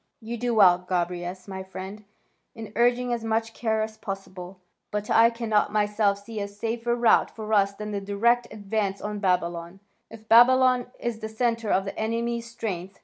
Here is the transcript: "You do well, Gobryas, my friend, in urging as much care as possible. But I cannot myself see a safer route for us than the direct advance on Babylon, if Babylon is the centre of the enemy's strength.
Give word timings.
"You 0.19 0.35
do 0.35 0.55
well, 0.55 0.79
Gobryas, 0.79 1.47
my 1.47 1.61
friend, 1.61 2.05
in 2.55 2.73
urging 2.75 3.13
as 3.13 3.23
much 3.23 3.53
care 3.53 3.83
as 3.83 3.97
possible. 3.99 4.59
But 4.89 5.11
I 5.11 5.29
cannot 5.29 5.71
myself 5.71 6.17
see 6.23 6.39
a 6.41 6.47
safer 6.47 6.95
route 6.95 7.29
for 7.29 7.53
us 7.53 7.73
than 7.75 7.91
the 7.91 8.01
direct 8.01 8.47
advance 8.51 8.99
on 8.99 9.19
Babylon, 9.19 9.79
if 10.09 10.27
Babylon 10.27 10.89
is 10.99 11.19
the 11.19 11.29
centre 11.29 11.69
of 11.69 11.85
the 11.85 11.95
enemy's 11.99 12.49
strength. 12.49 12.99